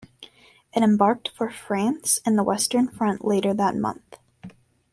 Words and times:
It 0.73 0.81
embarked 0.81 1.29
for 1.29 1.51
France 1.51 2.17
and 2.25 2.35
the 2.35 2.41
Western 2.43 2.87
Front 2.87 3.23
later 3.23 3.53
that 3.53 3.75
month. 3.75 4.17